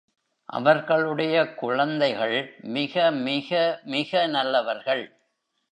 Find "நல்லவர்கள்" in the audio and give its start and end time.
4.27-5.03